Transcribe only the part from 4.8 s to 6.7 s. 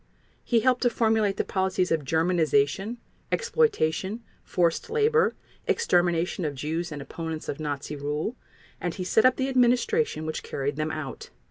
labor, extermination of